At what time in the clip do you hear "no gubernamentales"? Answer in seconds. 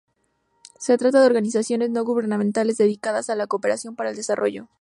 1.91-2.77